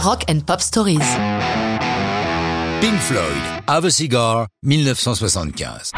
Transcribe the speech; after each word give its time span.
Rock 0.00 0.26
and 0.30 0.46
Pop 0.46 0.60
Stories. 0.60 0.98
Pink 2.80 3.00
Floyd, 3.00 3.42
Have 3.66 3.84
a 3.84 3.90
Cigar, 3.90 4.46
1975. 4.62 5.90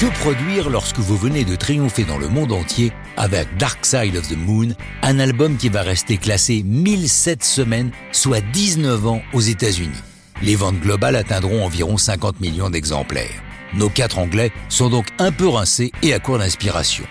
Que 0.00 0.06
produire 0.18 0.68
lorsque 0.68 0.98
vous 0.98 1.16
venez 1.16 1.44
de 1.44 1.54
triompher 1.54 2.02
dans 2.02 2.18
le 2.18 2.28
monde 2.28 2.50
entier 2.50 2.92
avec 3.16 3.46
Dark 3.58 3.86
Side 3.86 4.16
of 4.16 4.26
the 4.26 4.36
Moon, 4.36 4.70
un 5.02 5.20
album 5.20 5.56
qui 5.56 5.68
va 5.68 5.82
rester 5.82 6.16
classé 6.16 6.64
1007 6.64 7.44
semaines, 7.44 7.92
soit 8.10 8.40
19 8.40 9.06
ans 9.06 9.22
aux 9.32 9.40
États-Unis. 9.40 10.02
Les 10.42 10.56
ventes 10.56 10.80
globales 10.80 11.14
atteindront 11.14 11.64
environ 11.64 11.98
50 11.98 12.40
millions 12.40 12.70
d'exemplaires. 12.70 13.40
Nos 13.74 13.88
quatre 13.88 14.18
Anglais 14.18 14.50
sont 14.68 14.90
donc 14.90 15.06
un 15.20 15.30
peu 15.30 15.46
rincés 15.46 15.92
et 16.02 16.12
à 16.12 16.18
court 16.18 16.38
d'inspiration. 16.38 17.04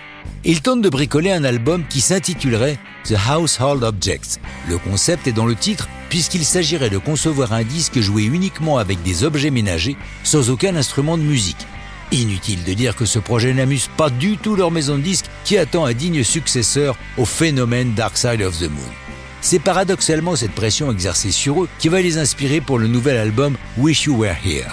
Ils 0.44 0.60
tentent 0.60 0.82
de 0.82 0.90
bricoler 0.90 1.30
un 1.30 1.44
album 1.44 1.84
qui 1.88 2.02
s'intitulerait 2.02 2.78
The 3.04 3.14
Household 3.30 3.82
Objects. 3.82 4.40
Le 4.68 4.76
concept 4.76 5.26
est 5.26 5.32
dans 5.32 5.46
le 5.46 5.54
titre 5.54 5.88
puisqu'il 6.12 6.44
s'agirait 6.44 6.90
de 6.90 6.98
concevoir 6.98 7.54
un 7.54 7.64
disque 7.64 7.98
joué 7.98 8.24
uniquement 8.24 8.76
avec 8.76 9.02
des 9.02 9.24
objets 9.24 9.50
ménagers 9.50 9.96
sans 10.24 10.50
aucun 10.50 10.76
instrument 10.76 11.16
de 11.16 11.22
musique. 11.22 11.66
Inutile 12.10 12.64
de 12.64 12.74
dire 12.74 12.96
que 12.96 13.06
ce 13.06 13.18
projet 13.18 13.54
n'amuse 13.54 13.88
pas 13.96 14.10
du 14.10 14.36
tout 14.36 14.54
leur 14.54 14.70
maison 14.70 14.98
de 14.98 15.00
disques 15.00 15.30
qui 15.44 15.56
attend 15.56 15.86
un 15.86 15.94
digne 15.94 16.22
successeur 16.22 16.98
au 17.16 17.24
phénomène 17.24 17.94
Dark 17.94 18.18
Side 18.18 18.42
of 18.42 18.58
the 18.58 18.68
Moon. 18.68 18.92
C'est 19.40 19.58
paradoxalement 19.58 20.36
cette 20.36 20.52
pression 20.52 20.92
exercée 20.92 21.30
sur 21.30 21.62
eux 21.62 21.68
qui 21.78 21.88
va 21.88 22.02
les 22.02 22.18
inspirer 22.18 22.60
pour 22.60 22.78
le 22.78 22.88
nouvel 22.88 23.16
album 23.16 23.56
Wish 23.78 24.04
You 24.04 24.14
Were 24.18 24.36
Here. 24.44 24.68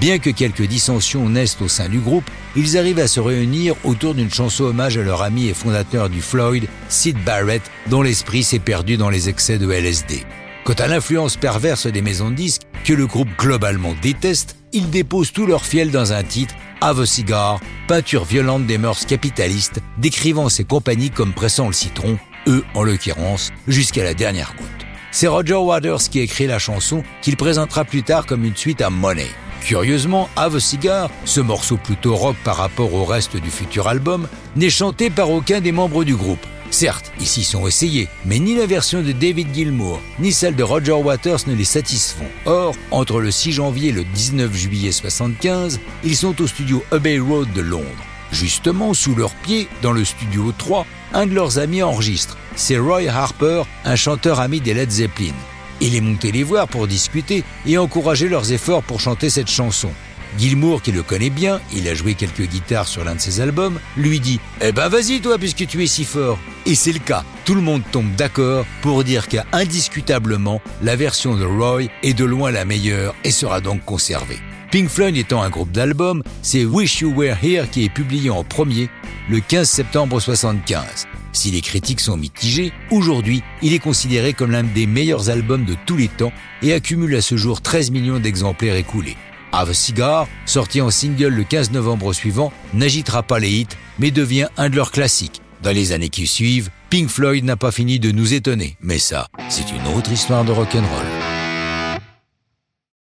Bien 0.00 0.20
que 0.20 0.30
quelques 0.30 0.68
dissensions 0.68 1.28
naissent 1.28 1.60
au 1.60 1.66
sein 1.66 1.88
du 1.88 1.98
groupe, 1.98 2.30
ils 2.54 2.78
arrivent 2.78 3.00
à 3.00 3.08
se 3.08 3.18
réunir 3.18 3.74
autour 3.82 4.14
d'une 4.14 4.32
chanson 4.32 4.62
hommage 4.62 4.96
à 4.96 5.02
leur 5.02 5.22
ami 5.22 5.48
et 5.48 5.54
fondateur 5.54 6.08
du 6.08 6.22
Floyd, 6.22 6.68
Sid 6.88 7.16
Barrett, 7.24 7.68
dont 7.88 8.02
l'esprit 8.02 8.44
s'est 8.44 8.60
perdu 8.60 8.96
dans 8.96 9.10
les 9.10 9.28
excès 9.28 9.58
de 9.58 9.68
LSD. 9.68 10.24
Quant 10.64 10.72
à 10.72 10.86
l'influence 10.86 11.36
perverse 11.36 11.86
des 11.86 12.00
maisons 12.00 12.30
de 12.30 12.36
disques, 12.36 12.62
que 12.84 12.94
le 12.94 13.06
groupe 13.06 13.28
globalement 13.38 13.94
déteste, 14.00 14.56
ils 14.72 14.88
déposent 14.88 15.30
tout 15.30 15.44
leur 15.44 15.66
fiel 15.66 15.90
dans 15.90 16.14
un 16.14 16.22
titre, 16.22 16.54
Have 16.80 17.00
a 17.00 17.06
Cigar, 17.06 17.60
peinture 17.86 18.24
violente 18.24 18.66
des 18.66 18.78
mœurs 18.78 19.04
capitalistes, 19.04 19.80
décrivant 19.98 20.48
ces 20.48 20.64
compagnies 20.64 21.10
comme 21.10 21.34
pressant 21.34 21.66
le 21.66 21.74
citron, 21.74 22.18
eux 22.46 22.64
en 22.74 22.82
l'occurrence, 22.82 23.52
jusqu'à 23.68 24.04
la 24.04 24.14
dernière 24.14 24.54
goutte. 24.56 24.86
C'est 25.10 25.28
Roger 25.28 25.54
Waters 25.54 26.08
qui 26.10 26.20
écrit 26.20 26.46
la 26.46 26.58
chanson 26.58 27.02
qu'il 27.20 27.36
présentera 27.36 27.84
plus 27.84 28.02
tard 28.02 28.24
comme 28.24 28.44
une 28.44 28.56
suite 28.56 28.80
à 28.80 28.88
Money. 28.88 29.28
Curieusement, 29.64 30.28
Have 30.36 30.56
a 30.56 30.60
Cigar, 30.60 31.10
ce 31.24 31.40
morceau 31.40 31.78
plutôt 31.78 32.14
rock 32.14 32.36
par 32.44 32.56
rapport 32.56 32.92
au 32.92 33.06
reste 33.06 33.38
du 33.38 33.50
futur 33.50 33.88
album, 33.88 34.28
n'est 34.56 34.68
chanté 34.68 35.08
par 35.08 35.30
aucun 35.30 35.62
des 35.62 35.72
membres 35.72 36.04
du 36.04 36.14
groupe. 36.14 36.44
Certes, 36.70 37.10
ils 37.18 37.26
s'y 37.26 37.44
sont 37.44 37.66
essayés, 37.66 38.08
mais 38.26 38.38
ni 38.38 38.56
la 38.56 38.66
version 38.66 39.00
de 39.00 39.12
David 39.12 39.54
Gilmour, 39.54 40.00
ni 40.18 40.32
celle 40.32 40.54
de 40.54 40.62
Roger 40.62 40.92
Waters 40.92 41.40
ne 41.46 41.54
les 41.54 41.64
satisfont. 41.64 42.26
Or, 42.44 42.74
entre 42.90 43.20
le 43.20 43.30
6 43.30 43.52
janvier 43.52 43.88
et 43.88 43.92
le 43.92 44.04
19 44.04 44.54
juillet 44.54 44.92
75, 44.92 45.80
ils 46.04 46.16
sont 46.16 46.38
au 46.42 46.46
studio 46.46 46.84
Abbey 46.90 47.18
Road 47.18 47.50
de 47.54 47.62
Londres. 47.62 47.86
Justement, 48.32 48.92
sous 48.92 49.14
leurs 49.14 49.34
pieds, 49.34 49.68
dans 49.80 49.92
le 49.92 50.04
studio 50.04 50.52
3, 50.58 50.86
un 51.14 51.26
de 51.26 51.34
leurs 51.34 51.58
amis 51.58 51.82
enregistre. 51.82 52.36
C'est 52.54 52.76
Roy 52.76 53.08
Harper, 53.08 53.62
un 53.86 53.96
chanteur 53.96 54.40
ami 54.40 54.60
des 54.60 54.74
Led 54.74 54.90
Zeppelin. 54.90 55.32
Il 55.80 55.94
est 55.94 56.00
monté 56.00 56.32
les 56.32 56.42
voir 56.42 56.68
pour 56.68 56.86
discuter 56.86 57.44
et 57.66 57.78
encourager 57.78 58.28
leurs 58.28 58.52
efforts 58.52 58.82
pour 58.82 59.00
chanter 59.00 59.30
cette 59.30 59.50
chanson. 59.50 59.90
Gilmour, 60.38 60.82
qui 60.82 60.90
le 60.90 61.02
connaît 61.02 61.30
bien, 61.30 61.60
il 61.72 61.86
a 61.88 61.94
joué 61.94 62.14
quelques 62.14 62.48
guitares 62.48 62.88
sur 62.88 63.04
l'un 63.04 63.14
de 63.14 63.20
ses 63.20 63.40
albums, 63.40 63.78
lui 63.96 64.18
dit 64.18 64.40
Eh 64.60 64.72
ben 64.72 64.88
vas-y 64.88 65.20
toi 65.20 65.38
puisque 65.38 65.66
tu 65.66 65.82
es 65.82 65.86
si 65.86 66.04
fort. 66.04 66.38
Et 66.66 66.74
c'est 66.74 66.92
le 66.92 66.98
cas. 66.98 67.24
Tout 67.44 67.54
le 67.54 67.60
monde 67.60 67.82
tombe 67.92 68.14
d'accord 68.16 68.66
pour 68.82 69.04
dire 69.04 69.28
qu'indiscutablement, 69.28 70.60
la 70.82 70.96
version 70.96 71.36
de 71.36 71.44
Roy 71.44 71.84
est 72.02 72.14
de 72.14 72.24
loin 72.24 72.50
la 72.50 72.64
meilleure 72.64 73.14
et 73.22 73.30
sera 73.30 73.60
donc 73.60 73.84
conservée. 73.84 74.38
Pink 74.72 74.88
Floyd 74.88 75.16
étant 75.16 75.42
un 75.42 75.50
groupe 75.50 75.70
d'albums, 75.70 76.24
c'est 76.42 76.64
Wish 76.64 77.00
You 77.00 77.12
Were 77.14 77.36
Here 77.40 77.68
qui 77.70 77.84
est 77.84 77.94
publié 77.94 78.30
en 78.30 78.42
premier 78.42 78.88
le 79.28 79.38
15 79.38 79.68
septembre 79.68 80.18
75. 80.18 81.06
Si 81.34 81.50
les 81.50 81.60
critiques 81.60 82.00
sont 82.00 82.16
mitigées, 82.16 82.72
aujourd'hui, 82.90 83.42
il 83.60 83.74
est 83.74 83.80
considéré 83.80 84.32
comme 84.32 84.52
l'un 84.52 84.62
des 84.62 84.86
meilleurs 84.86 85.30
albums 85.30 85.64
de 85.64 85.74
tous 85.84 85.96
les 85.96 86.08
temps 86.08 86.32
et 86.62 86.72
accumule 86.72 87.14
à 87.16 87.20
ce 87.20 87.36
jour 87.36 87.60
13 87.60 87.90
millions 87.90 88.20
d'exemplaires 88.20 88.76
écoulés. 88.76 89.16
Have 89.52 89.72
Cigar, 89.72 90.28
sorti 90.46 90.80
en 90.80 90.90
single 90.90 91.28
le 91.28 91.44
15 91.44 91.72
novembre 91.72 92.12
suivant, 92.12 92.52
n'agitera 92.72 93.24
pas 93.24 93.40
les 93.40 93.50
hits, 93.50 93.66
mais 93.98 94.12
devient 94.12 94.48
un 94.56 94.70
de 94.70 94.76
leurs 94.76 94.92
classiques. 94.92 95.42
Dans 95.62 95.72
les 95.72 95.92
années 95.92 96.08
qui 96.08 96.26
suivent, 96.26 96.70
Pink 96.88 97.08
Floyd 97.08 97.44
n'a 97.44 97.56
pas 97.56 97.72
fini 97.72 97.98
de 97.98 98.12
nous 98.12 98.32
étonner, 98.32 98.76
mais 98.80 98.98
ça, 98.98 99.28
c'est 99.48 99.70
une 99.70 99.96
autre 99.96 100.12
histoire 100.12 100.44
de 100.44 100.52
rock'n'roll. 100.52 101.13